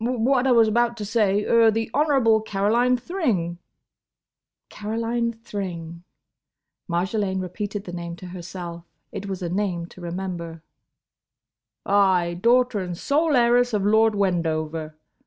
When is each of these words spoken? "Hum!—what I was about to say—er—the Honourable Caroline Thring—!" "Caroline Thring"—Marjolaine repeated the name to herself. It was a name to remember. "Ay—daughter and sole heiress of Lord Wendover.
"Hum!—what 0.03 0.47
I 0.47 0.51
was 0.51 0.67
about 0.67 0.97
to 0.97 1.05
say—er—the 1.05 1.91
Honourable 1.93 2.41
Caroline 2.41 2.97
Thring—!" 2.97 3.59
"Caroline 4.67 5.31
Thring"—Marjolaine 5.33 7.39
repeated 7.39 7.83
the 7.83 7.93
name 7.93 8.15
to 8.15 8.25
herself. 8.29 8.83
It 9.11 9.27
was 9.27 9.43
a 9.43 9.49
name 9.49 9.85
to 9.89 10.01
remember. 10.01 10.63
"Ay—daughter 11.85 12.79
and 12.79 12.97
sole 12.97 13.35
heiress 13.35 13.73
of 13.75 13.85
Lord 13.85 14.15
Wendover. 14.15 14.95